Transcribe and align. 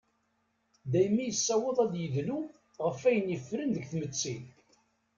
Daymi 0.91 1.23
yessaweḍ 1.27 1.77
ad 1.85 1.89
d-yedlu 1.93 2.39
ɣef 2.85 3.01
ayen 3.09 3.31
yeffren 3.33 3.69
deg 3.73 3.85
tmetti. 3.91 4.35